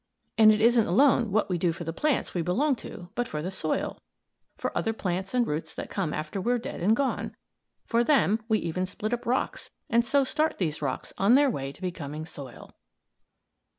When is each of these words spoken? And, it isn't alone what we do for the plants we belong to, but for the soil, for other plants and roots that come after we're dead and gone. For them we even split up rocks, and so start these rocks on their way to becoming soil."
And, 0.35 0.51
it 0.51 0.61
isn't 0.61 0.87
alone 0.87 1.31
what 1.31 1.47
we 1.47 1.59
do 1.59 1.71
for 1.71 1.83
the 1.83 1.93
plants 1.93 2.33
we 2.33 2.41
belong 2.41 2.75
to, 2.77 3.09
but 3.13 3.27
for 3.27 3.43
the 3.43 3.51
soil, 3.51 4.01
for 4.57 4.75
other 4.75 4.93
plants 4.93 5.35
and 5.35 5.45
roots 5.45 5.75
that 5.75 5.91
come 5.91 6.11
after 6.11 6.41
we're 6.41 6.57
dead 6.57 6.81
and 6.81 6.95
gone. 6.95 7.35
For 7.85 8.03
them 8.03 8.39
we 8.47 8.57
even 8.57 8.87
split 8.87 9.13
up 9.13 9.27
rocks, 9.27 9.69
and 9.91 10.03
so 10.03 10.23
start 10.23 10.57
these 10.57 10.81
rocks 10.81 11.13
on 11.19 11.35
their 11.35 11.51
way 11.51 11.71
to 11.71 11.81
becoming 11.83 12.25
soil." 12.25 12.73